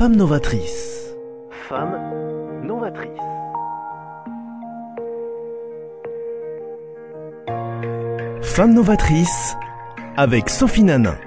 [0.00, 1.14] Femme novatrice.
[1.68, 1.94] Femme
[2.64, 3.10] novatrice.
[8.40, 9.56] Femme novatrice
[10.16, 11.18] avec Sophie Nanin.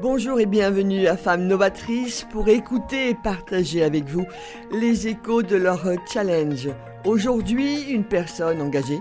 [0.00, 4.26] Bonjour et bienvenue à Femmes Novatrices pour écouter et partager avec vous
[4.70, 6.68] les échos de leur challenge.
[7.04, 9.00] Aujourd'hui, une personne engagée,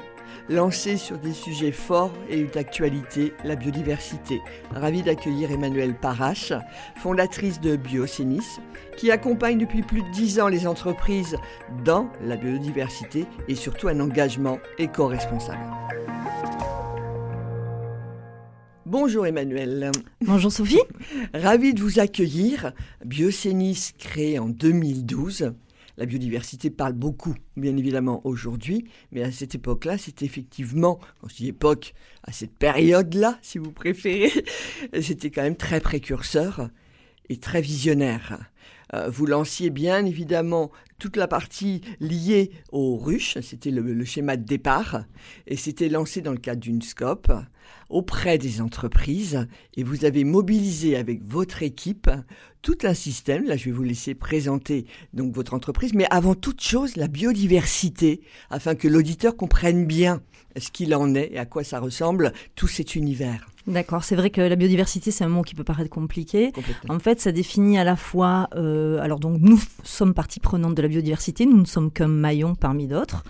[0.49, 4.41] lancée sur des sujets forts et d'actualité, la biodiversité.
[4.71, 6.53] Ravi d'accueillir Emmanuelle Parache,
[6.97, 8.59] fondatrice de Biocénis,
[8.97, 11.37] qui accompagne depuis plus de dix ans les entreprises
[11.85, 15.59] dans la biodiversité et surtout un engagement éco-responsable.
[18.85, 19.91] Bonjour Emmanuel.
[20.25, 20.81] Bonjour Sophie.
[21.35, 22.73] Ravi de vous accueillir.
[23.05, 25.53] Biocénis créé en 2012.
[25.99, 31.35] La biodiversité parle beaucoup, bien évidemment, aujourd'hui, mais à cette époque-là, c'était effectivement, quand je
[31.35, 31.93] dis époque,
[32.23, 34.31] à cette période-là, si vous préférez,
[35.01, 36.69] c'était quand même très précurseur
[37.27, 38.49] et très visionnaire.
[38.93, 44.35] Euh, vous lanciez bien évidemment toute la partie liée aux ruches, c'était le, le, schéma
[44.35, 45.03] de départ,
[45.47, 47.31] et c'était lancé dans le cadre d'une scope
[47.89, 52.09] auprès des entreprises, et vous avez mobilisé avec votre équipe
[52.61, 53.45] tout un système.
[53.45, 58.21] Là, je vais vous laisser présenter donc votre entreprise, mais avant toute chose, la biodiversité,
[58.49, 60.21] afin que l'auditeur comprenne bien
[60.57, 63.47] ce qu'il en est et à quoi ça ressemble tout cet univers.
[63.67, 66.51] D'accord, c'est vrai que la biodiversité, c'est un mot qui peut paraître compliqué.
[66.87, 70.81] En fait, ça définit à la fois, euh, alors donc nous sommes partie prenante de
[70.81, 73.23] la biodiversité, nous ne sommes qu'un maillon parmi d'autres.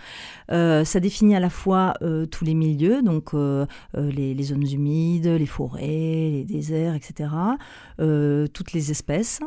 [0.52, 5.27] Euh, ça définit à la fois euh, tous les milieux, donc les, les, zones humides,
[5.27, 7.30] les forêts, les déserts, etc.,
[7.97, 9.41] toutes les espèces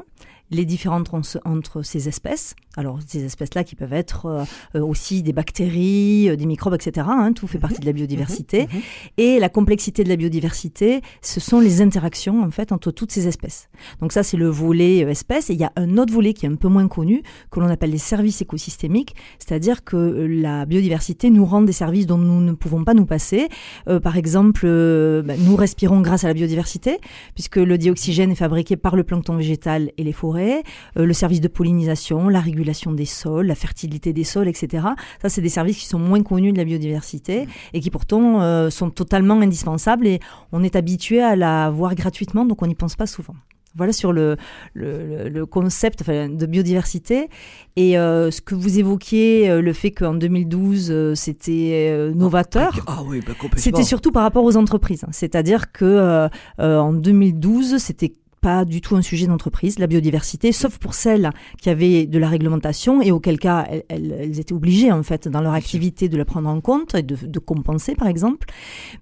[0.53, 2.55] les différences entre ces espèces.
[2.77, 7.07] Alors, ces espèces-là qui peuvent être euh, aussi des bactéries, euh, des microbes, etc.
[7.11, 8.63] Hein, tout fait partie de la biodiversité.
[8.63, 8.81] Mmh, mmh.
[9.19, 13.29] Et la complexité de la biodiversité, ce sont les interactions, en fait, entre toutes ces
[13.29, 13.69] espèces.
[14.01, 15.51] Donc ça, c'est le volet euh, espèces.
[15.51, 17.69] Et il y a un autre volet qui est un peu moins connu, que l'on
[17.69, 19.15] appelle les services écosystémiques.
[19.39, 23.49] C'est-à-dire que la biodiversité nous rend des services dont nous ne pouvons pas nous passer.
[23.89, 26.99] Euh, par exemple, euh, bah, nous respirons grâce à la biodiversité,
[27.35, 31.41] puisque le dioxygène est fabriqué par le plancton végétal et les forêts euh, le service
[31.41, 34.87] de pollinisation, la régulation des sols, la fertilité des sols, etc.
[35.21, 38.71] Ça, c'est des services qui sont moins connus de la biodiversité et qui pourtant euh,
[38.71, 40.21] sont totalement indispensables et
[40.53, 43.35] on est habitué à la voir gratuitement, donc on n'y pense pas souvent.
[43.75, 44.37] Voilà sur le,
[44.75, 47.29] le, le concept enfin, de biodiversité.
[47.77, 53.01] Et euh, ce que vous évoquiez, euh, le fait qu'en 2012, euh, c'était novateur, ah,
[53.07, 55.07] oui, bah, c'était surtout par rapport aux entreprises.
[55.11, 56.29] C'est-à-dire que
[56.59, 61.31] en 2012, c'était pas du tout un sujet d'entreprise, la biodiversité, sauf pour celles
[61.61, 65.29] qui avaient de la réglementation et auquel cas elles, elles, elles étaient obligées en fait
[65.29, 68.49] dans leur activité de la prendre en compte et de, de compenser par exemple.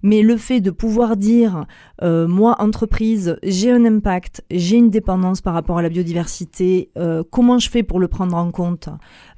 [0.03, 1.65] Mais le fait de pouvoir dire
[2.03, 7.23] euh, moi entreprise j'ai un impact, j'ai une dépendance par rapport à la biodiversité, euh,
[7.29, 8.89] comment je fais pour le prendre en compte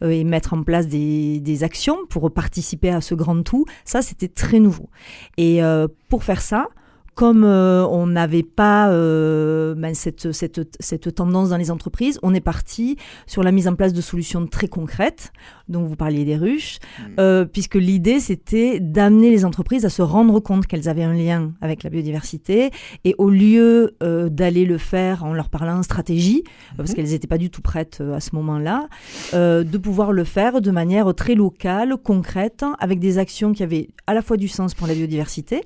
[0.04, 4.02] euh, et mettre en place des, des, actions pour participer à ce grand tout, ça
[4.02, 4.90] c'était très nouveau.
[5.38, 6.68] Et euh, pour faire ça,
[7.16, 12.34] comme euh, on n'avait pas euh, ben, cette, cette, cette, tendance dans les entreprises, on
[12.34, 12.98] est parti
[13.28, 15.32] sur la mise en place de solutions très concrètes,
[15.68, 17.04] dont vous parliez des ruches, mmh.
[17.20, 21.54] euh, puisque l'idée c'était d'amener les entreprises à se rendre compte qu'elles avaient un lien
[21.62, 22.72] avec la biodiversité,
[23.04, 26.78] et au lieu d'aller le faire en leur parlant stratégie, mmh.
[26.78, 28.88] parce qu'elles n'étaient pas du tout prêtes à ce moment-là,
[29.34, 34.14] de pouvoir le faire de manière très locale, concrète, avec des actions qui avaient à
[34.14, 35.62] la fois du sens pour la biodiversité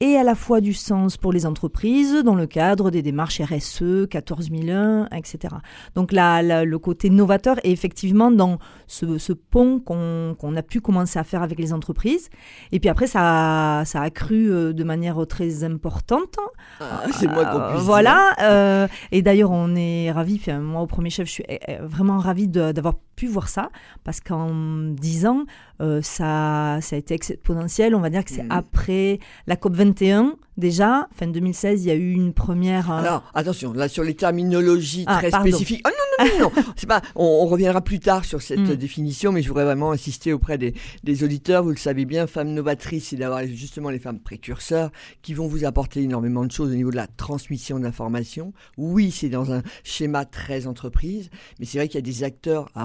[0.00, 4.08] et à la fois du sens pour les entreprises dans le cadre des démarches RSE,
[4.08, 5.54] 14001, etc.
[5.94, 10.62] Donc là, là, le côté novateur est effectivement dans ce, ce pont qu'on qu a
[10.62, 12.28] pu commencer à faire avec les entreprises.
[12.72, 16.36] Et puis après, ça, ça a cru euh, de manière très importante.
[16.80, 18.34] Ah, C'est moi qu'on euh, Voilà.
[18.42, 22.18] Euh, et d'ailleurs, on est ravis, enfin, moi au premier chef, je suis eh, vraiment
[22.18, 23.70] ravie d'avoir pu voir ça,
[24.02, 25.44] parce qu'en 10 ans,
[25.82, 27.94] euh, ça, ça a été exponentiel.
[27.94, 28.50] On va dire que c'est mmh.
[28.50, 32.90] après la COP 21 déjà, fin 2016, il y a eu une première.
[32.90, 32.98] Euh...
[32.98, 35.48] Alors attention, là sur les terminologies ah, très pardon.
[35.48, 35.86] spécifiques.
[35.86, 36.62] Oh non non non, non.
[36.76, 37.00] c'est pas.
[37.16, 38.74] On, on, reviendra plus tard sur cette mmh.
[38.74, 41.64] définition, mais je voudrais vraiment insister auprès des, des auditeurs.
[41.64, 44.90] Vous le savez bien, femmes novatrices, c'est d'avoir justement les femmes précurseurs
[45.22, 48.52] qui vont vous apporter énormément de choses au niveau de la transmission d'informations.
[48.76, 52.68] Oui, c'est dans un schéma très entreprise, mais c'est vrai qu'il y a des acteurs
[52.74, 52.84] à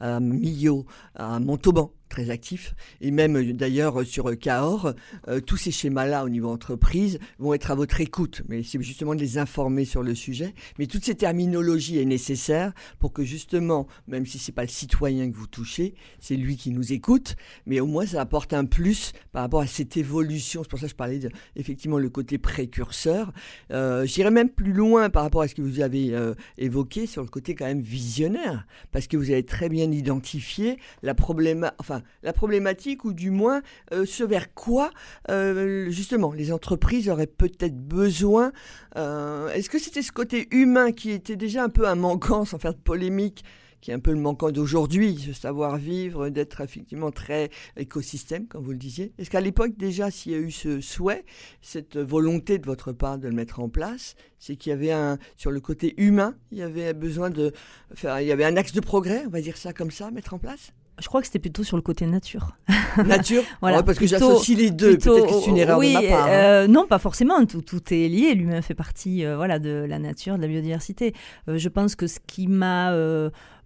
[0.00, 2.74] À Millau, à Montauban très actif.
[3.00, 4.94] Et même euh, d'ailleurs sur euh, Cahors,
[5.28, 8.42] euh, tous ces schémas-là au niveau entreprise vont être à votre écoute.
[8.48, 10.54] Mais c'est justement de les informer sur le sujet.
[10.78, 15.30] Mais toute cette terminologie est nécessaire pour que justement, même si c'est pas le citoyen
[15.30, 17.36] que vous touchez, c'est lui qui nous écoute.
[17.66, 20.62] Mais au moins, ça apporte un plus par rapport à cette évolution.
[20.62, 21.20] C'est pour ça que je parlais
[21.56, 23.32] effectivement le côté précurseur.
[23.72, 26.16] Euh, J'irais même plus loin par rapport à ce que vous avez
[26.58, 31.14] évoqué sur le côté quand même visionnaire, parce que vous avez très bien identifié la
[31.14, 33.62] problématique, enfin la problématique ou du moins
[33.92, 34.90] euh, ce vers quoi
[35.30, 38.52] euh, justement les entreprises auraient peut-être besoin.
[38.96, 42.58] Euh, est-ce que c'était ce côté humain qui était déjà un peu un manquant, sans
[42.58, 43.44] faire de polémique
[43.80, 48.72] qui est un peu le manquant d'aujourd'hui, ce savoir-vivre, d'être effectivement très écosystème, comme vous
[48.72, 49.12] le disiez?
[49.18, 51.24] Est-ce qu'à l'époque, déjà, s'il y a eu ce souhait,
[51.60, 55.18] cette volonté de votre part de le mettre en place, c'est qu'il y avait un,
[55.36, 57.52] sur le côté humain, il y avait besoin de
[57.94, 60.34] faire, il y avait un axe de progrès, on va dire ça comme ça, mettre
[60.34, 60.72] en place?
[60.98, 62.56] Je crois que c'était plutôt sur le côté nature.
[63.04, 63.42] Nature?
[63.60, 64.96] Voilà, Parce que j'associe les deux.
[64.96, 66.26] Peut-être que c'est une erreur oui, de ma part.
[66.26, 66.30] Hein.
[66.30, 67.44] Euh, non, pas forcément.
[67.44, 68.34] Tout, tout est lié.
[68.34, 71.14] L'humain fait partie euh, voilà, de la nature, de la biodiversité.
[71.48, 72.92] Euh, je pense que ce qui m'a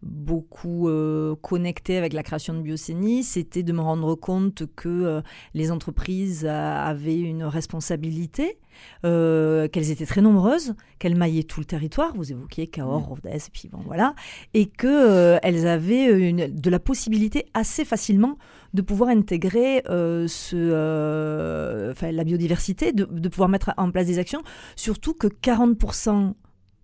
[0.02, 5.20] beaucoup euh, connecté avec la création de Biocénie, c'était de me rendre compte que euh,
[5.54, 8.58] les entreprises avaient une responsabilité,
[9.04, 13.50] euh, qu'elles étaient très nombreuses, qu'elles maillaient tout le territoire, vous évoquiez Cahors, Rodez, et
[13.52, 14.14] puis bon voilà,
[14.54, 18.38] et qu'elles avaient une, de la possibilité assez facilement
[18.72, 24.42] de pouvoir intégrer ce, la biodiversité, de, de pouvoir mettre en place des actions,
[24.76, 26.34] surtout que 40%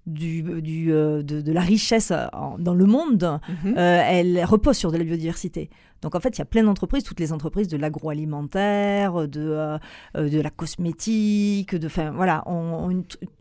[0.07, 2.27] du, du euh, de, la richesse euh,
[2.59, 3.75] dans le monde, mhm.
[3.77, 5.69] euh, elle repose sur de la biodiversité.
[6.03, 9.79] Donc en fait, il y a plein d'entreprises, toutes les entreprises de l'agroalimentaire, de,
[10.15, 12.91] de la cosmétique, de, enfin voilà, ont,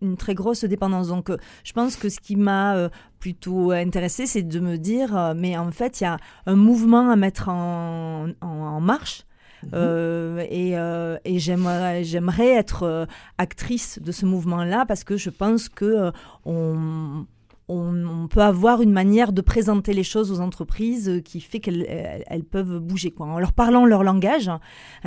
[0.02, 1.10] une, très grosse dépendance.
[1.10, 1.30] Donc
[1.66, 2.90] je pense que ce qui m'a
[3.20, 7.18] plutôt intéressé, c'est de me dire, mais en fait, il y a un mouvement à
[7.18, 9.26] mettre en, en marche.
[9.74, 13.06] Euh, et, euh, et j'aimerais être euh,
[13.38, 16.12] actrice de ce mouvement-là parce que je pense que
[16.46, 17.26] on,
[17.68, 21.86] on, peut avoir une manière de présenter les choses aux entreprises qui fait qu'elles
[22.28, 24.60] elles, peuvent bouger, quoi, en leur parlant leur langage, hein,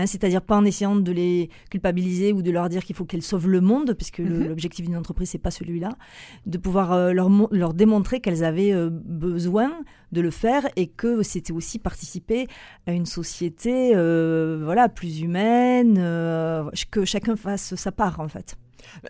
[0.07, 3.49] c'est-à-dire pas en essayant de les culpabiliser ou de leur dire qu'il faut qu'elles sauvent
[3.49, 4.49] le monde, puisque mhm.
[4.49, 5.91] l'objectif d'une entreprise c'est pas celui-là,
[6.47, 9.73] de pouvoir euh, leur, leur démontrer qu'elles avaient euh, besoin
[10.11, 12.47] de le faire et que c'était aussi participer
[12.87, 15.95] à une société euh, voilà plus humaine,
[16.91, 18.57] que chacun fasse sa part en fait.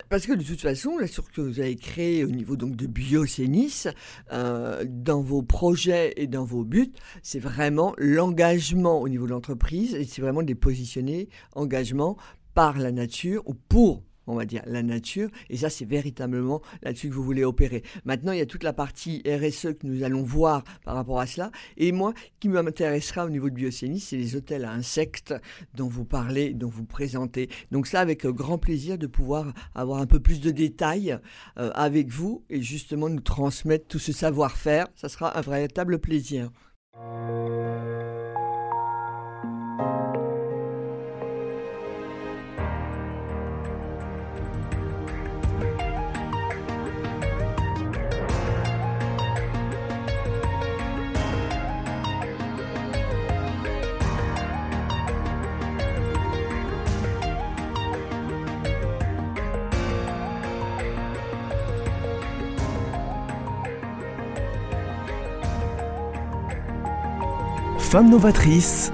[0.09, 2.87] Parce que de toute façon, la structure que vous avez créée au niveau donc de
[2.87, 3.85] Biocénis,
[4.31, 6.91] euh, dans vos projets et dans vos buts,
[7.23, 12.17] c'est vraiment l'engagement au niveau de l'entreprise et c'est vraiment des positionnés engagement
[12.53, 15.29] par la nature ou pour on va dire, la nature.
[15.49, 17.83] Et ça, c'est véritablement là-dessus que vous voulez opérer.
[18.05, 21.27] Maintenant, il y a toute la partie RSE que nous allons voir par rapport à
[21.27, 21.51] cela.
[21.77, 25.33] Et moi, qui m'intéressera au niveau de biocénie, c'est les hôtels à insectes
[25.73, 27.49] dont vous parlez, dont vous présentez.
[27.71, 31.17] Donc ça, avec euh, grand plaisir de pouvoir avoir un peu plus de détails
[31.57, 34.87] euh, avec vous et justement nous transmettre tout ce savoir-faire.
[34.95, 36.51] Ça sera un véritable plaisir.
[67.89, 68.91] Femme novatrice.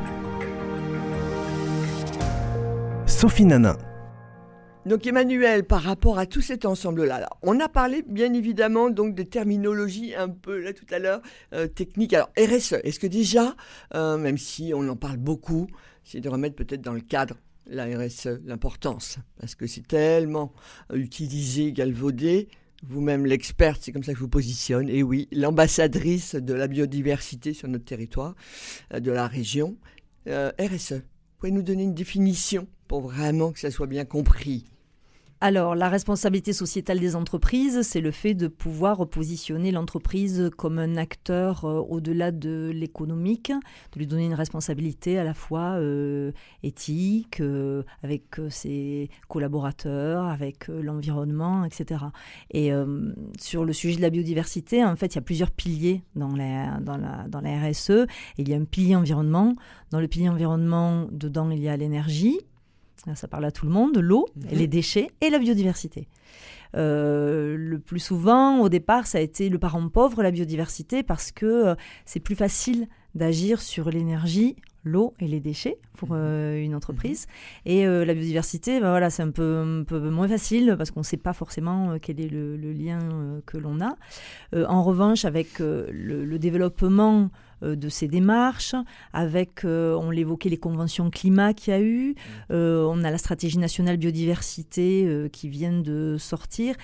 [3.06, 3.76] Sophie Nana.
[4.86, 9.24] Donc Emmanuel, par rapport à tout cet ensemble-là, on a parlé bien évidemment donc de
[9.24, 11.22] terminologie un peu là tout à l'heure
[11.52, 12.14] euh, technique.
[12.14, 13.58] Alors RSE, est-ce que déjà,
[13.96, 15.68] euh, même si on en parle beaucoup,
[16.06, 17.36] c'est de remettre peut-être dans le cadre
[17.68, 20.54] la RSE, l'importance, parce que c'est tellement
[20.94, 22.48] utilisé, galvaudé,
[22.88, 24.90] vous-même l'experte, c'est comme ça que je vous positionne.
[24.90, 28.36] Et oui, l'ambassadrice de la biodiversité sur notre territoire,
[28.94, 29.78] euh, de la région.
[30.28, 31.02] Euh, RSE, vous
[31.40, 34.66] pouvez nous donner une définition pour vraiment que ça soit bien compris
[35.42, 40.96] alors, la responsabilité sociétale des entreprises, c'est le fait de pouvoir positionner l'entreprise comme un
[40.96, 46.32] acteur euh, au-delà de l'économique, de lui donner une responsabilité à la fois euh,
[46.64, 52.06] éthique, euh, avec ses collaborateurs, avec l'environnement, etc.
[52.52, 52.72] Et
[53.38, 57.28] sur le sujet de la biodiversité, en fait, il y a plusieurs piliers dans dans
[57.28, 58.08] dans la RSE.
[58.38, 59.54] Il y a un pilier environnement.
[59.92, 62.40] Dans le pilier environnement, dedans, il y a l'énergie
[63.14, 64.58] ça parle à tout le monde, l'eau, mhm.
[64.58, 66.08] les déchets et la biodiversité.
[66.76, 71.32] Euh, le plus souvent, au départ, ça a été le parent pauvre, la biodiversité, parce
[71.32, 76.18] que euh, c'est plus facile d'agir sur l'énergie, l'eau et les déchets pour Mhm.
[76.20, 77.26] euh, une entreprise.
[77.66, 81.00] Et euh, la biodiversité, ben voilà, c'est un peu, un peu moins facile parce qu'on
[81.00, 83.00] ne sait pas forcément euh, quel est le, le lien
[83.48, 83.96] que l'on a.
[84.54, 87.30] En revanche, avec le, le développement
[87.62, 88.76] de ces démarches,
[89.14, 92.16] avec, on l'évoquait, les conventions climat qu'il y a eu,
[92.52, 96.76] euh, on a la stratégie nationale biodiversité qui vient de sortir,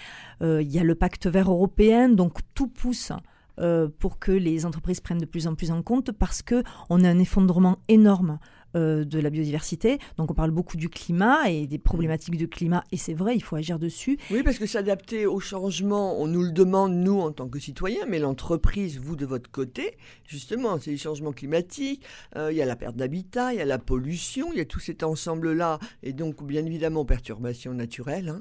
[0.41, 3.11] il y a le pacte vert européen, donc tout pousse
[3.60, 7.03] euh, pour que les entreprises prennent de plus en plus en compte parce que on
[7.03, 8.39] a un effondrement énorme
[8.75, 10.00] euh, de la biodiversité.
[10.15, 13.41] Donc on parle beaucoup du climat et des problématiques de climat et c'est vrai, il
[13.41, 14.17] faut agir dessus.
[14.29, 18.05] Oui, parce que s'adapter au changement, on nous le demande, nous, en tant que citoyens,
[18.08, 22.05] mais l'entreprise, vous, de votre côté, justement, c'est les changements climatiques,
[22.38, 24.65] euh, il y a la perte d'habitat, il y a la pollution, il y a
[24.65, 28.29] tout cet ensemble-là, et donc, bien évidemment, perturbations naturelles.
[28.29, 28.39] hein.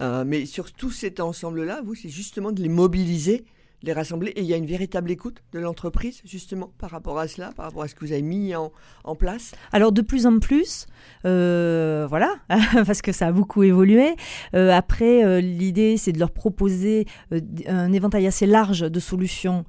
[0.00, 3.44] Euh, mais sur tout cet ensemble-là, vous, c'est justement de les mobiliser,
[3.82, 7.26] les rassembler, et il y a une véritable écoute de l'entreprise, justement, par rapport à
[7.28, 8.72] cela, par rapport à ce que vous avez mis en,
[9.04, 9.52] en place.
[9.72, 10.86] Alors de plus en plus,
[11.24, 12.34] euh, voilà,
[12.86, 14.14] parce que ça a beaucoup évolué.
[14.54, 17.06] Euh, après, euh, l'idée, c'est de leur proposer
[17.66, 19.64] un éventail assez large de solutions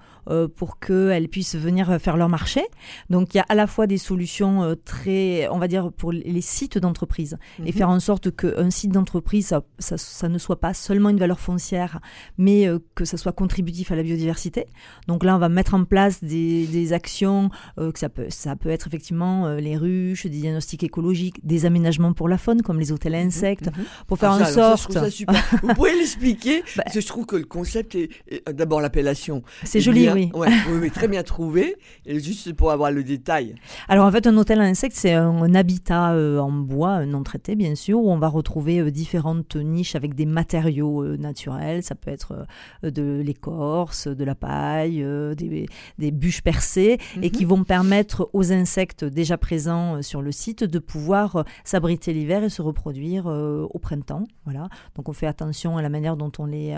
[0.56, 2.62] pour qu'elles puissent venir faire leur marché.
[3.10, 6.40] Donc il y a à la fois des solutions très, on va dire, pour les
[6.40, 7.72] sites d'entreprise et Mhm.
[7.74, 11.42] faire en sorte qu'un site d'entreprise, ça, ça- ça ne soit pas seulement une valeur
[11.42, 12.00] foncière,
[12.38, 14.68] mais que ça soit contributif à la biodiversité.
[15.08, 18.56] Donc là, on va mettre en place des, des actions, euh, que ça peut, ça
[18.56, 22.80] peut être effectivement euh, les ruches, des diagnostics écologiques, des aménagements pour la faune, comme
[22.80, 23.84] les hôtels à insectes, Mhm.
[24.08, 24.82] pour faire Ah, en ça, je sorte...
[24.84, 25.44] trouve ça super.
[25.64, 26.84] Vous pouvez l'expliquer Bah.
[26.94, 29.44] Je trouve que le concept est, est- euh, d'abord l'appellation.
[29.64, 30.32] C'est est joli, bien- oui.
[30.34, 30.50] ouais,
[30.82, 31.76] oui, très bien trouvé.
[32.06, 33.56] Et juste pour avoir le détail.
[33.88, 37.24] Alors en fait, un hôtel à insectes, c'est un, un habitat euh, en bois, non
[37.24, 41.84] traité bien sûr, où on va retrouver différentes niches avec des matériaux naturels.
[41.84, 42.46] Ça peut être
[42.84, 47.30] de l'écorce, de la paille, euh, des, des bûches percées, et Mhm.
[47.32, 52.14] qui vont permettre aux insectes déjà présents euh, sur le site de pouvoir euh, s'abriter
[52.14, 54.24] l'hiver et se reproduire au printemps.
[54.46, 54.68] Voilà.
[54.96, 56.76] Donc on fait attention à la manière dont on les,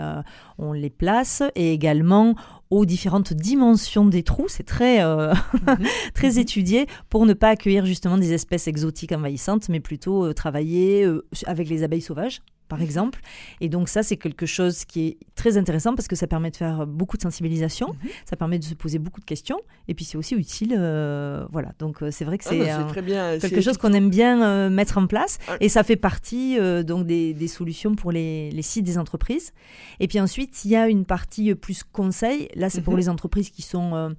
[0.58, 2.34] on les place et également
[2.70, 4.46] aux différentes dimensions des trous.
[4.48, 5.32] C'est très, euh,
[6.14, 6.38] très Mhm.
[6.38, 11.24] étudié pour ne pas accueillir justement des espèces exotiques envahissantes, mais plutôt euh, travailler euh,
[11.46, 13.20] avec les abeilles sauvages par exemple.
[13.60, 16.56] Et donc ça, c'est quelque chose qui est très intéressant parce que ça permet de
[16.56, 18.10] faire beaucoup de sensibilisation, Mhm.
[18.28, 19.58] ça permet de se poser beaucoup de questions,
[19.88, 20.74] et puis c'est aussi utile.
[20.78, 23.38] euh, voilà, donc euh, c'est vrai que Ah, c'est bah, euh, bien.
[23.38, 25.56] quelque c'est- chose qu'on aime bien euh, mettre en place Ah.
[25.60, 29.52] et ça fait partie donc des, des solutions pour les, les sites des entreprises.
[30.00, 32.48] Et puis ensuite, il y a une partie plus conseil.
[32.54, 32.98] Là, c'est pour Mhm.
[33.00, 34.14] les entreprises qui sont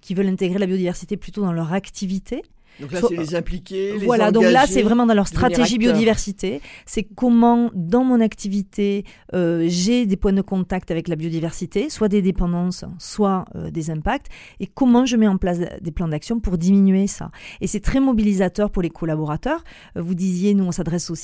[0.00, 2.42] qui veulent intégrer la biodiversité plutôt dans leur activité.
[2.80, 3.98] Donc là, c'est les impliquer.
[3.98, 6.60] les Voilà, donc là, c'est vraiment dans leur stratégie biodiversité.
[6.86, 9.04] C'est comment, dans mon activité,
[9.34, 13.90] euh, j'ai des points de contact avec la biodiversité, soit des dépendances, soit euh, des
[13.90, 14.26] impacts,
[14.60, 17.30] et comment je mets en place des plans d'action pour diminuer ça.
[17.60, 19.62] Et c'est très mobilisateur pour les collaborateurs.
[19.96, 21.14] Euh, Vous disiez, nous, on s'adresse aux,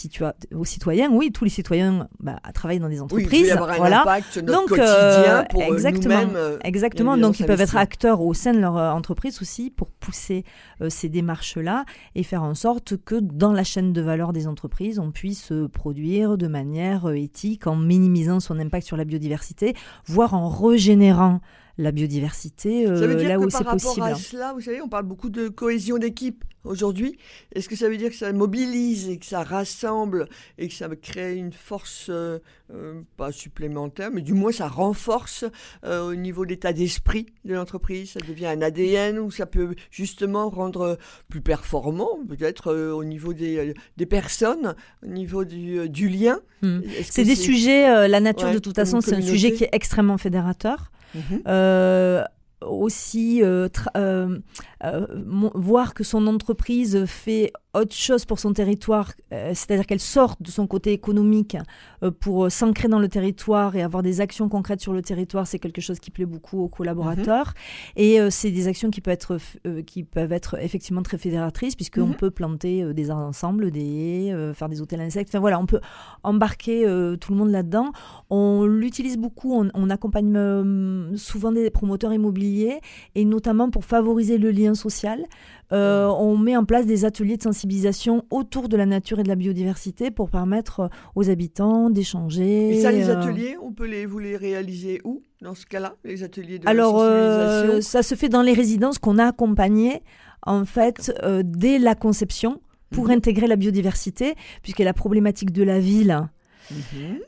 [0.55, 1.11] aux citoyens.
[1.11, 3.49] Oui, tous les citoyens bah, travaillent dans des Oui, entreprises.
[3.49, 4.03] y avoir un voilà.
[4.03, 8.21] impact notre Donc, quotidien euh, pour euh, exactement, euh, Exactement, donc ils peuvent être acteurs
[8.21, 10.45] au sein de leur euh, entreprise aussi pour pousser
[10.81, 11.09] euh, ces
[12.15, 15.69] et faire en sorte que dans la chaîne de valeur des entreprises, on puisse euh,
[15.69, 19.75] produire de manière euh, éthique en minimisant son impact sur la biodiversité,
[20.07, 21.41] voire en régénérant
[21.81, 24.07] la biodiversité euh, Ça veut dire là que où par c'est rapport possible.
[24.07, 27.19] à cela, vous savez, on parle beaucoup de cohésion d'équipe aujourd'hui.
[27.55, 30.89] Est-ce que ça veut dire que ça mobilise et que ça rassemble et que ça
[30.95, 32.39] crée une force, euh,
[32.73, 35.45] euh, pas supplémentaire, mais du moins ça renforce
[35.85, 38.13] euh, au niveau de l'état d'esprit de l'entreprise?
[38.13, 43.33] Ça devient un ADN ou ça peut justement rendre plus performant, peut-être euh, au niveau
[43.33, 46.41] des, des personnes, au niveau du, du lien?
[46.63, 46.81] Hmm.
[47.03, 50.19] C'est des sujets, la nature Ouais, de toute façon, c'est un sujet qui est extrêmement
[50.19, 50.91] fédérateur.
[51.15, 51.43] Mhm.
[51.47, 52.25] Euh,
[52.63, 54.39] aussi euh, euh,
[55.55, 60.51] voir que son entreprise fait autre chose pour son territoire, euh, c'est-à-dire qu'elle sort de
[60.51, 61.57] son côté économique
[62.03, 65.47] euh, pour euh, s'ancrer dans le territoire et avoir des actions concrètes sur le territoire,
[65.47, 67.55] c'est quelque chose qui plaît beaucoup aux collaborateurs.
[67.95, 69.39] Et euh, c'est des actions qui peuvent être,
[69.87, 72.17] qui peuvent être effectivement très fédératrices, puisqu'on Mhm.
[72.17, 75.31] peut planter des arbres ensemble, des faire des hôtels insectes.
[75.31, 75.81] Enfin voilà, on peut
[76.25, 76.83] embarquer
[77.21, 77.93] tout le monde là-dedans.
[78.31, 80.37] On l'utilise beaucoup, on, on accompagne
[81.17, 82.81] souvent des promoteurs immobiliers,
[83.15, 85.25] et notamment pour favoriser le lien social.
[85.71, 87.60] On met en place des ateliers de sensibilisation
[88.31, 92.71] autour de la nature et de la biodiversité pour permettre euh, aux habitants d'échanger.
[92.71, 95.97] Et ça, les euh, ateliers, on peut les, vous les réaliser où dans ce cas-là,
[96.05, 100.03] les ateliers de Alors, euh, sensibilisation ça se fait dans les résidences qu'on a accompagnées,
[100.47, 103.11] en fait, euh, dès la conception pour Mhm.
[103.13, 106.29] intégrer la biodiversité, puisque la problématique de la ville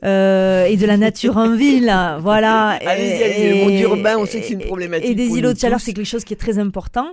[0.03, 1.93] euh, et de la nature en ville.
[2.19, 2.69] Voilà.
[2.85, 5.09] Allez-y, allez le monde urbain, on sait que c'est une problématique.
[5.09, 7.07] Et des îlots de chaleur, c'est quelque chose qui est très important.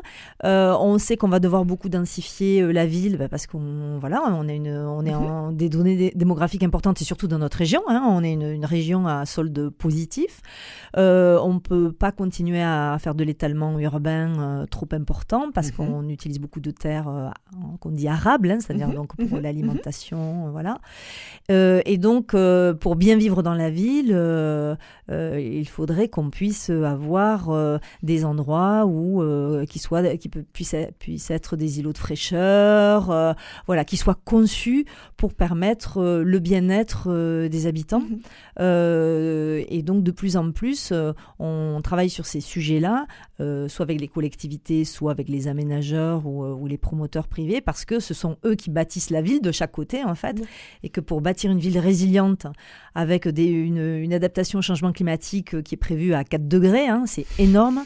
[0.44, 4.22] Euh, on sait qu'on va devoir beaucoup densifier euh, la ville bah, parce qu'on voilà,
[4.26, 7.56] on est, une, on est en des données dé- démographiques importantes et surtout dans notre
[7.58, 7.82] région.
[7.88, 8.02] hein.
[8.08, 10.40] on est une, une région à solde positif.
[10.96, 15.76] On ne peut pas continuer à faire de l'étalement urbain trop important parce Mhm.
[15.76, 17.32] qu'on utilise beaucoup de terres
[17.80, 20.78] qu'on dit arables, hein, c'est-à-dire Mhm, donc pour mhm, l'alimentation, voilà.
[21.48, 24.74] Et donc, euh, pour bien vivre dans la ville, euh,
[25.10, 27.50] euh, il faudrait qu'on puisse avoir
[28.02, 29.22] des endroits où
[29.66, 33.34] qui soient, qui puissent, être- puissent être des îlots de fraîcheur,
[33.66, 34.84] voilà, qui soient conçus
[35.16, 38.00] pour permettre le bien-être des habitants.
[38.00, 38.20] Mhm.
[39.68, 40.92] Et donc, de plus en plus,
[41.38, 43.06] on travaille sur ces sujets-là,
[43.68, 47.98] soit avec les collectivités, soit avec les aménageurs ou, ou les promoteurs privés, parce que
[48.00, 50.42] ce sont eux qui bâtissent la ville de chaque côté, en fait,
[50.82, 52.09] et que pour bâtir une ville résiliente,
[52.94, 57.26] avec une adaptation au changement climatique euh, qui est prévue à 4 degrés, hein, c'est
[57.38, 57.84] énorme.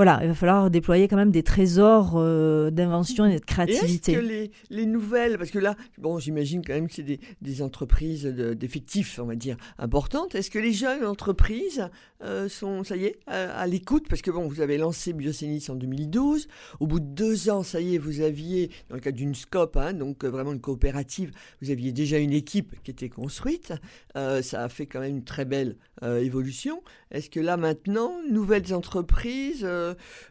[0.00, 4.12] Voilà, il va falloir déployer quand même des trésors euh, d'invention et de créativité.
[4.12, 7.60] est-ce que les, les nouvelles, parce que là, bon, j'imagine quand même que c'est des,
[7.60, 10.34] entreprises de- d'effectifs, on va dire, importantes.
[10.34, 11.90] Est-ce que les jeunes entreprises
[12.24, 14.08] euh, sont, ça y est, à, l'écoute?
[14.08, 16.48] Parce que bon, vous avez lancé Biosénis en 2012.
[16.80, 19.76] Au bout de deux ans, ça y est, vous aviez, dans le cadre d'une SCOP,
[19.76, 21.30] hein, donc euh, vraiment une coopérative,
[21.60, 23.74] vous aviez déjà une équipe qui était construite.
[24.14, 26.82] Ça a fait quand même une très belle évolution.
[27.10, 29.66] Est-ce que là maintenant, nouvelles entreprises,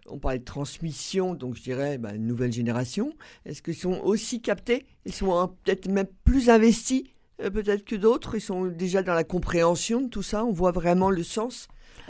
[0.08, 3.14] on parlait de transmission, donc je dirais bah, une nouvelle génération,
[3.46, 7.04] est-ce qu'ils sont aussi captés Ils sont peut-être même plus investis
[7.42, 8.36] euh, peut-être que d'autres?
[8.36, 10.46] Ils sont déjà dans la compréhension de tout ça?
[10.46, 11.68] On voit vraiment le sens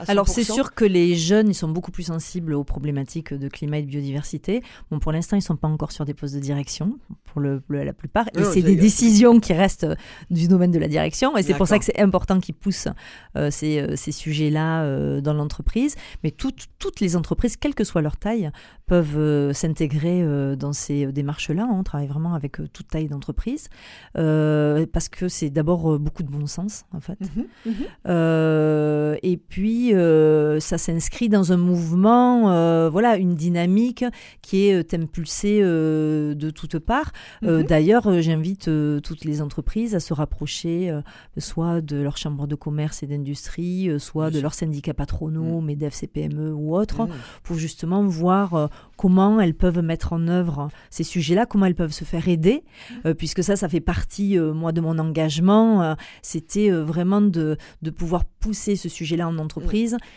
[0.07, 0.53] Alors c'est 100%?
[0.53, 3.87] sûr que les jeunes, ils sont beaucoup plus sensibles aux problématiques de climat et de
[3.87, 4.61] biodiversité.
[4.91, 7.83] Bon, pour l'instant, ils sont pas encore sur des postes de direction, pour le, le-
[7.83, 8.27] la plupart.
[8.37, 9.95] Et c'est des décisions qui restent euh,
[10.29, 11.35] du domaine de la direction.
[11.37, 12.87] Et c'est pour ça que c'est important qu'ils poussent
[13.35, 15.95] euh, ces, euh, ces sujets-là euh, dans l'entreprise.
[16.23, 18.49] Mais toutes, toutes les entreprises, quelle que soit leur taille,
[18.87, 20.25] peuvent euh, s'intégrer
[20.57, 21.67] dans ces démarches-là.
[21.71, 23.67] On travaille vraiment avec toute taille d'entreprise.
[24.13, 27.17] Parce que c'est d'abord beaucoup de bon sens, en fait.
[27.21, 29.17] Mhm, mhm.
[29.23, 34.03] Et puis, euh, ça s'inscrit dans un mouvement, euh, voilà, une dynamique
[34.41, 37.11] qui est euh, impulsée euh, de toutes parts.
[37.41, 37.63] Mhm.
[37.63, 38.69] D'ailleurs, j'invite
[39.03, 40.93] toutes les entreprises à se rapprocher
[41.37, 46.53] soit de leur chambre de commerce et d'industrie, soit de leurs syndicats patronaux, MEDEF, CPME
[46.53, 47.09] ou autres, Mhm.
[47.43, 52.03] pour justement voir comment elles peuvent mettre en œuvre ces sujets-là, comment elles peuvent se
[52.03, 52.63] faire aider,
[53.05, 55.95] euh, puisque ça, ça fait partie, moi, de mon engagement.
[56.21, 59.59] C'était vraiment de, de pouvoir pousser ce sujet-là en entreprise.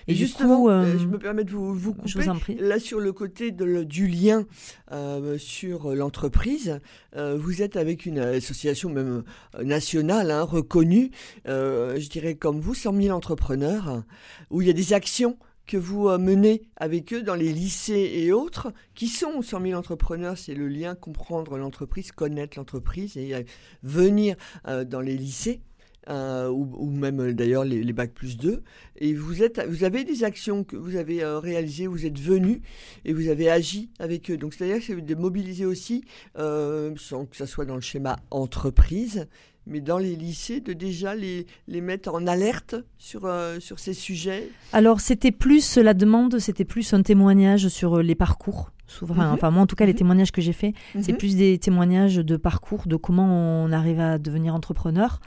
[0.08, 2.08] Et justement, coup, euh, euh, je me permets de vous, vous couper.
[2.08, 2.56] je vous en prie.
[2.58, 4.46] Là, sur le côté de du lien
[4.92, 6.80] euh, sur l'entreprise,
[7.16, 9.22] euh, vous êtes avec une association même
[9.62, 11.10] nationale, hein, reconnue,
[11.46, 14.02] je dirais comme vous, 100 000 entrepreneurs,
[14.50, 18.32] où il y a des actions que vous menez avec eux dans les lycées et
[18.32, 23.46] autres, qui sont 100 000 entrepreneurs, c'est le lien comprendre l'entreprise, connaître l'entreprise et
[23.82, 25.60] venir dans les lycées.
[26.08, 28.62] Euh, ou, ou même euh, d'ailleurs les, les bacs plus 2
[28.96, 32.60] et vous êtes vous avez des actions que vous avez euh, réalisées vous êtes venu
[33.04, 34.36] et vous avez agi avec eux.
[34.36, 36.04] Donc c'est-à-dire que c'est de mobiliser aussi
[36.38, 39.26] euh, sans que ça soit dans le schéma entreprise
[39.64, 44.48] mais dans les lycées de déjà les, les mettre en alerte sur, sur ces sujets.
[44.72, 48.72] Alors, c'était plus la demande, c'était plus un témoignage sur les parcours.
[48.86, 49.32] Souvent, Mhm.
[49.32, 49.98] Enfin, moi, en tout cas, les Mhm.
[49.98, 51.18] témoignages que j'ai faits, c'est Mhm.
[51.18, 53.26] plus des témoignages de parcours, de comment
[53.64, 55.20] on arrive à devenir entrepreneur.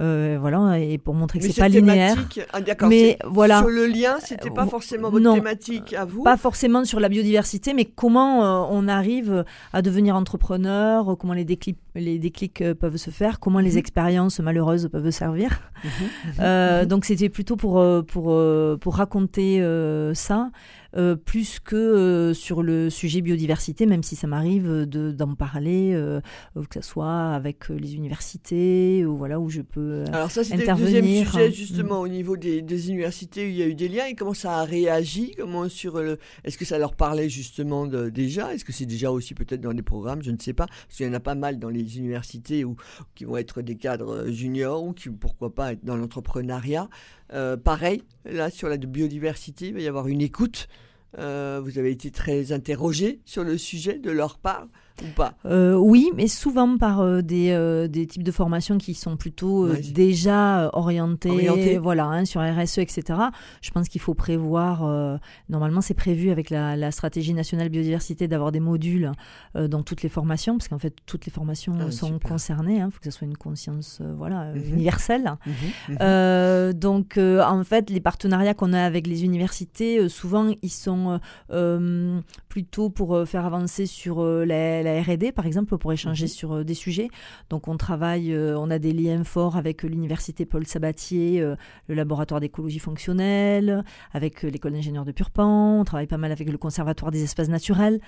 [0.00, 2.16] Euh, voilà, et pour montrer que c'est pas linéaire.
[2.52, 3.58] ah, Mais voilà.
[3.58, 5.34] sur le lien c'était pas Euh, forcément votre non.
[5.34, 10.16] thématique à vous Pas forcément sur la biodiversité, mais comment euh, on arrive à devenir
[10.16, 14.88] entrepreneur, euh, comment les déclics, les déclics euh, peuvent se faire, comment les expériences malheureuses
[14.90, 15.60] peuvent servir.
[16.40, 20.50] Euh, donc c'était plutôt pour, euh, pour, euh, pour raconter euh, ça,
[20.96, 25.92] euh, plus que euh, sur le sujet biodiversité, même si ça m'arrive de- d'en parler,
[25.94, 26.20] euh,
[26.56, 29.80] euh, que ce soit avec euh, les universités, ou voilà, où je peux...
[29.80, 31.30] euh, Alors ça, c'était le deuxième intervenir.
[31.30, 31.52] sujet Mm.
[31.52, 34.06] justement au niveau des, des universités où il y a eu des liens.
[34.06, 38.08] Et comment ça a réagi Comment sur le Est-ce que ça leur parlait justement de-
[38.10, 38.54] déjà?
[38.54, 40.22] Est-ce que c'est déjà aussi peut-être dans des programmes?
[40.22, 40.66] Je ne sais pas.
[40.66, 42.76] Parce qu'il y en a pas mal dans les universités où,
[43.14, 46.88] qui vont être des cadres euh, juniors ou qui pourquoi pas être dans l'entrepreneuriat.
[47.34, 50.68] Euh, pareil, là sur la biodiversité, il va y avoir une écoute.
[51.18, 54.66] Euh, vous avez été très interrogé sur le sujet de leur part.
[55.02, 58.94] Ou pas euh, Oui, mais souvent par euh, des, euh, des types de formations qui
[58.94, 61.78] sont plutôt déjà orientées, Orientées.
[61.78, 63.18] voilà, hein, sur RSE, etc.
[63.60, 68.52] Je pense qu'il faut prévoir, normalement c'est prévu avec la, la stratégie nationale biodiversité d'avoir
[68.52, 69.10] des modules
[69.54, 72.30] dans toutes les formations, parce qu'en fait toutes les formations Ah, sont super.
[72.30, 74.74] concernées, il faut que ce soit une conscience voilà, Mhm.
[74.74, 75.32] universelle.
[75.46, 75.96] Mhm.
[76.00, 81.18] Euh, donc, en fait, les partenariats qu'on a avec les universités, souvent, ils sont
[82.48, 84.44] plutôt pour faire avancer sur euh,
[84.84, 86.28] la, R&D, par exemple, pour échanger Mhm.
[86.28, 87.08] sur euh, des sujets.
[87.50, 91.40] Donc, on travaille, euh, on a des liens forts avec euh, l'université Paul Sabatier,
[91.88, 95.80] le laboratoire d'écologie fonctionnelle, avec l'école d'ingénieurs de Purpan.
[95.80, 98.00] On travaille pas mal avec le conservatoire des espaces naturels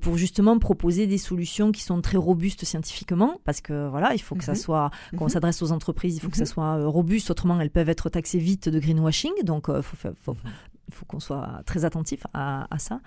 [0.00, 4.34] pour justement proposer des solutions qui sont très robustes scientifiquement, parce que voilà, il faut
[4.34, 4.58] que ça Mhm.
[4.58, 5.30] soit quand on Mhm.
[5.30, 6.46] s'adresse aux entreprises, il faut que ça Mhm.
[6.48, 10.36] soit robuste, autrement elles peuvent être taxées vite de greenwashing, donc faut, faut-
[10.88, 13.00] il faut qu'on soit très attentif à, ça,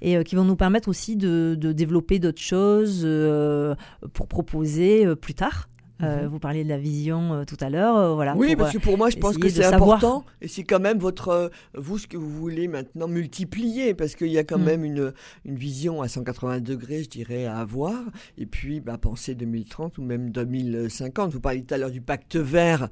[0.00, 3.74] et euh, qui vont nous permettre aussi de, de développer d'autres choses euh,
[4.12, 5.68] pour proposer euh, plus tard.
[6.02, 6.26] Euh, Mhm.
[6.28, 8.34] Vous parliez de la vision euh, tout à l'heure, euh, voilà.
[8.36, 10.98] Oui, pour, parce que pour moi, je pense que c'est important et c'est quand même
[10.98, 14.64] votre, vous, ce que vous voulez maintenant multiplier parce qu'il y a quand Mm.
[14.64, 15.12] même une,
[15.44, 17.98] une vision à 180 degrés, je dirais, à avoir
[18.38, 21.32] et puis bah, penser 2030 ou même 2050.
[21.32, 22.88] Vous parliez tout à l'heure du pacte vert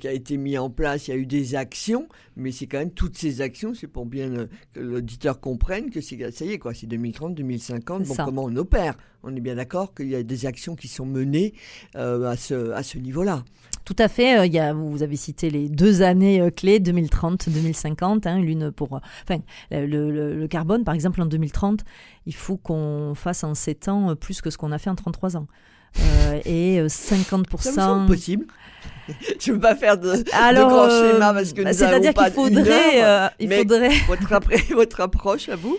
[0.00, 2.78] qui a été mis en place, il y a eu des actions, mais c'est quand
[2.78, 6.58] même toutes ces actions, c'est pour bien que l'auditeur comprenne que c'est, ça y est,
[6.58, 8.24] quoi, c'est 2030, 2050, C'est bon, ça.
[8.24, 11.52] comment on opère On est bien d'accord qu'il y a des actions qui sont menées
[11.96, 13.42] euh, à ce, à ce niveau-là.
[13.84, 14.38] Tout à fait.
[14.38, 18.70] euh, il y a, vous avez cité les deux années euh, clés, 2030-2050, hein, l'une
[18.70, 21.84] pour, enfin, le, le- le carbone, par exemple, en 2030,
[22.26, 25.36] il faut qu'on fasse en 7 ans plus que ce qu'on a fait en 33
[25.36, 25.46] ans.
[26.00, 27.58] Euh, et euh, 50%.
[27.72, 28.46] Ça me possible.
[29.40, 31.76] Je ne veux pas faire de, Alors, de grands euh, schémas parce que bah, nous
[31.78, 33.30] c'est-à-dire n'avons pas qu'il faudrait, heure.
[33.32, 33.90] euh, il faudrait,
[34.74, 35.76] Votre, approche à vous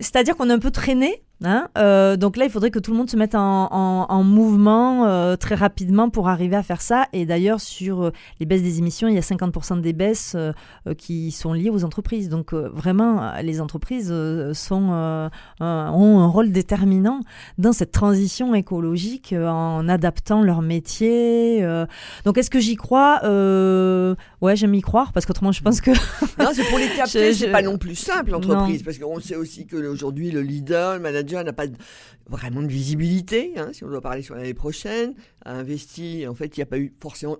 [0.00, 1.22] c'est-à-dire qu'on est un peu traîné.
[1.44, 4.24] Hein euh, donc là, il faudrait que tout le monde se mette en, en- en
[4.24, 7.06] mouvement euh, très rapidement pour arriver à faire ça.
[7.12, 10.36] Et d'ailleurs, sur euh, les baisses des émissions, il y a 50% des baisses
[10.96, 12.28] qui sont liées aux entreprises.
[12.28, 14.12] Donc vraiment, les entreprises
[14.52, 17.20] sont, un- ont un rôle déterminant
[17.56, 21.64] dans cette transition écologique en adaptant leur métier.
[22.24, 23.20] Donc est-ce que j'y crois?
[24.40, 25.90] Ouais, j'aime y croire parce qu'autrement, je pense que
[26.42, 29.66] Non, c'est pour les capter, c'est pas non plus simple l'entreprise parce qu'on sait aussi
[29.66, 31.66] que aujourd'hui le leader, le manager n'a pas
[32.28, 33.52] vraiment de visibilité.
[33.56, 35.14] hein, si on doit parler sur l'année prochaine,
[35.44, 37.38] a investi, en fait, il n'y a pas eu forcément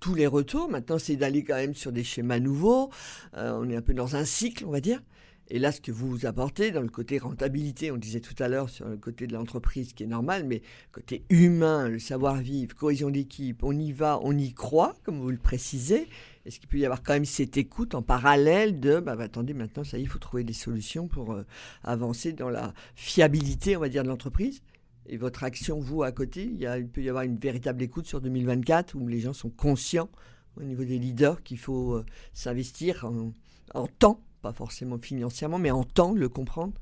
[0.00, 0.68] tous les retours.
[0.68, 2.90] Maintenant, c'est d'aller quand même sur des schémas nouveaux.
[3.36, 5.02] Euh, on est un peu dans un cycle, on va dire.
[5.48, 8.68] Et là, ce que vous apportez dans le côté rentabilité, on disait tout à l'heure
[8.68, 13.62] sur le côté de l'entreprise, qui est normal, mais côté humain, le savoir-vivre, cohésion d'équipe,
[13.62, 16.08] on y va, on y croit, comme vous le précisez.
[16.46, 19.52] Est-ce qu'il peut y avoir quand même cette écoute en parallèle de, bah, bah, attendez,
[19.52, 21.44] maintenant, ça y est, il faut trouver des solutions pour euh,
[21.82, 24.62] avancer dans la fiabilité, on va dire, de l'entreprise?
[25.08, 28.94] Et votre action, vous, à côté, il, peut y avoir une véritable écoute sur 2024
[28.94, 30.08] où les gens sont conscients
[30.56, 33.32] au niveau des leaders qu'il faut euh, s'investir en,
[33.74, 36.74] en temps, pas forcément financièrement, mais en temps, le comprendre?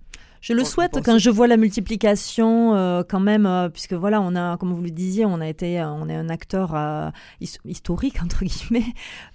[0.47, 4.37] Je le souhaite quand je vois la multiplication, euh, quand même, euh, puisque voilà, on
[4.37, 6.75] a, comme vous le disiez, on a été, euh, on est un acteur
[7.41, 8.85] his- historique entre guillemets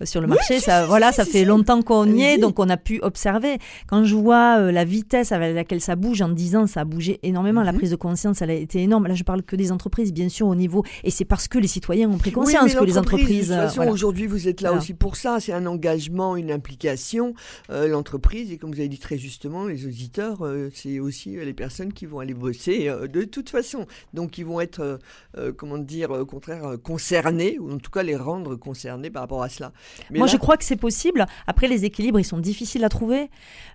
[0.03, 0.59] sur le marché.
[0.59, 2.77] si, ça, si, voilà, si, ça si, fait longtemps qu'on y est, donc on a
[2.77, 3.57] pu observer.
[3.87, 7.19] Quand je vois la vitesse avec laquelle ça bouge en 10 ans, ça a bougé
[7.23, 7.63] énormément.
[7.63, 7.79] La Mhm.
[7.79, 9.07] prise de conscience, elle a été énorme.
[9.07, 11.67] Là, je parle que des entreprises, bien sûr, au niveau, et c'est parce que les
[11.67, 13.49] citoyens ont pris conscience Oui, que les entreprises.
[13.49, 13.91] De toute façon, voilà.
[13.93, 14.83] aujourd'hui, vous êtes là Voilà.
[14.83, 15.39] aussi pour ça.
[15.39, 17.33] C'est un engagement, une implication.
[17.69, 21.53] L'entreprise, et comme vous avez dit très justement, les auditeurs, euh, c'est aussi euh, les
[21.53, 23.85] personnes qui vont aller bosser euh, de toute façon.
[24.13, 24.99] Donc, ils vont être,
[25.37, 29.43] euh, comment dire, au contraire, concernés, ou en tout cas les rendre concernés par rapport
[29.43, 29.71] à cela.
[30.11, 31.25] Mais Moi, là- je crois que c'est possible.
[31.47, 33.29] Après, les équilibres, ils sont difficiles à trouver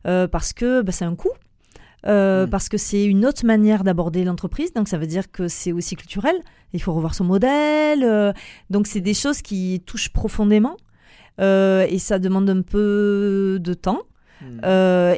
[0.04, 1.30] parce que bah, c'est un coût.
[2.06, 2.50] Euh, Mm.
[2.50, 5.96] Parce que c'est une autre manière d'aborder l'entreprise, donc ça veut dire que c'est aussi
[5.96, 6.37] culturel.
[6.74, 8.04] Il faut revoir son modèle.
[8.04, 8.32] euh,
[8.68, 10.76] donc c'est des choses qui touchent profondément
[11.40, 14.02] euh, et ça demande un peu de temps.
[14.42, 14.60] Hmm.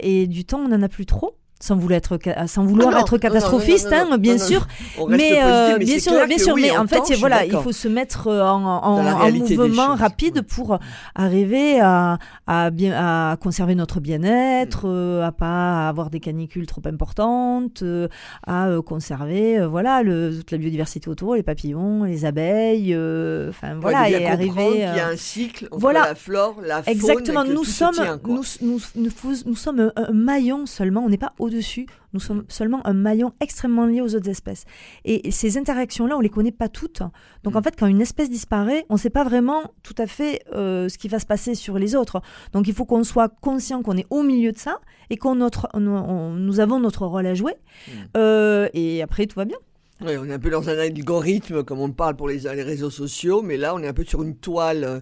[0.03, 1.37] Et du temps, on n'en a plus trop.
[1.59, 4.13] Sans vouloir être, ca- sans vouloir Ah non, être non, non, catastrophiste, non, non, non,
[4.13, 4.67] hein, bien sûr.
[5.09, 6.55] Mais, euh, bien sûr, bien sûr.
[6.55, 9.03] oui, mais en temps, fait, voilà, il faut se mettre euh, en,
[9.41, 10.43] mouvement choses, rapide ouais.
[10.43, 10.79] pour
[11.15, 14.91] arriver à, à bien à conserver notre bien-être, Mm.
[14.91, 18.09] euh, à pas avoir des canicules trop importantes, euh,
[18.47, 23.49] à euh, conserver euh, voilà le, toute la biodiversité autour, les papillons, les abeilles, euh,
[23.49, 24.69] enfin voilà et arriver.
[24.73, 26.01] qu'il y a euh, un cycle entre voilà.
[26.09, 29.93] la flore, la faune, Exactement, nous sommes, tient, nous, nous, nous, fous- nous sommes un,
[29.97, 31.87] un maillon seulement, on n'est pas au-dessus.
[32.13, 34.65] Nous sommes seulement un maillon extrêmement lié aux autres espèces.
[35.05, 37.03] Et ces interactions-là, on les connaît pas toutes.
[37.43, 37.57] Donc Mm.
[37.57, 40.89] en fait, quand une espèce disparaît, on ne sait pas vraiment tout à fait euh,
[40.89, 42.21] ce qui va se passer sur les autres.
[42.53, 44.81] Donc il faut qu'on soit conscient qu'on est au milieu de ça
[45.11, 47.55] et qu'on notre, on- on- nous avons notre rôle à jouer.
[47.89, 47.91] Mm.
[48.17, 49.59] Euh, et après, tout va bien.
[50.03, 52.91] Oui, on est un peu dans un algorithme, comme on parle pour les, les réseaux
[52.91, 55.01] sociaux, mais là, on est un peu sur une toile euh,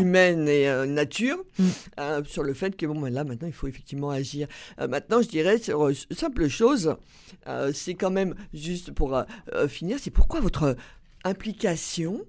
[0.00, 1.64] humaine et euh, nature, Mm.
[2.00, 4.48] euh, sur le fait que, bon, ben là, maintenant, il faut effectivement agir.
[4.80, 6.96] Euh, maintenant, je dirais, sur euh, simple chose,
[7.72, 9.16] c'est quand même, juste pour
[9.68, 10.76] finir, c'est pourquoi votre
[11.24, 12.20] implication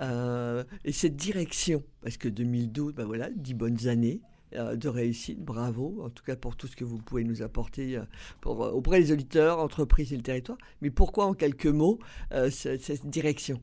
[0.00, 1.82] et cette direction?
[2.02, 4.20] Parce que 2012, ben voilà, 10 bonnes années.
[4.54, 7.96] Euh, de réussite, bravo, en tout cas pour tout ce que vous pouvez nous apporter
[7.96, 8.02] euh,
[8.46, 10.56] euh, auprès des auditeurs, entreprises et le territoire.
[10.82, 11.98] Mais pourquoi en quelques mots
[12.50, 13.60] cette, direction?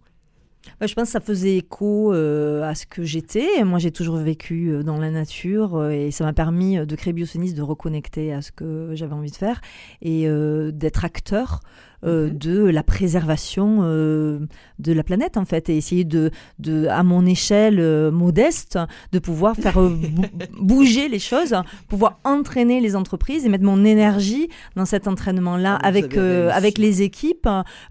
[0.81, 3.63] Ouais, je pense que ça faisait écho à ce que j'étais.
[3.63, 7.61] Moi, j'ai toujours vécu dans la nature et ça m'a permis de créer Biosonis, de
[7.61, 9.59] reconnecter à ce que j'avais envie de faire
[10.01, 10.25] et
[10.71, 11.59] d'être acteur
[12.05, 12.37] euh, Mhm.
[12.37, 14.39] de la préservation euh,
[14.79, 18.77] de la planète, en fait, et essayer de, de à mon échelle euh, modeste,
[19.11, 19.91] de pouvoir faire bou-
[20.61, 21.55] bouger les choses,
[21.87, 26.77] pouvoir entraîner les entreprises et mettre mon énergie dans cet entraînement-là Ah, vous avec, avec
[26.77, 27.47] les équipes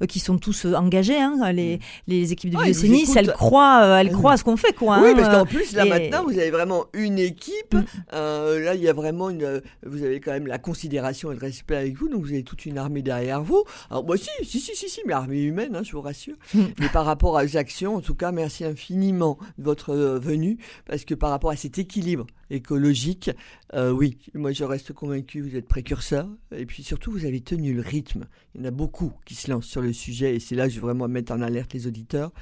[0.08, 3.16] qui sont tous engagées, hein, les, les équipes de Ah, Biosénis, écoutent.
[3.16, 5.00] elles croient, elles Ah, croient à ce qu'on fait, quoi.
[5.02, 7.74] Oui, hein, parce qu'en plus, là et- maintenant, vous avez vraiment une équipe.
[7.74, 7.84] Mm.
[8.12, 9.60] Là, il y a vraiment une.
[9.86, 12.66] Vous avez quand même la considération et le respect avec vous, donc vous avez toute
[12.66, 13.62] une armée derrière vous.
[13.90, 16.36] Alors, moi, si, si, si, si, si mais armée humaine, hein, je vous rassure.
[16.54, 21.04] Mais par rapport aux actions, en tout cas, merci infiniment de votre euh, venue, parce
[21.04, 23.30] que par rapport à cet équilibre écologique,
[23.74, 27.74] euh, oui, moi, je reste convaincu, vous êtes précurseur, et puis surtout, vous avez tenu
[27.74, 28.26] le rythme.
[28.54, 30.70] Il y en a beaucoup qui se lancent sur le sujet, et c'est là que
[30.70, 32.32] je veux vraiment mettre en alerte les auditeurs.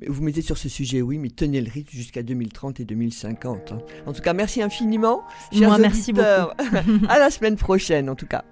[0.00, 3.72] Mais vous mettez sur ce sujet, oui, mais tenez le rythme jusqu'à 2030 et 2050.
[3.72, 3.78] hein.
[4.06, 5.22] En tout cas, merci infiniment.
[5.52, 6.54] Chers Moi, merci auditeurs.
[7.08, 8.44] à la semaine prochaine, en tout cas.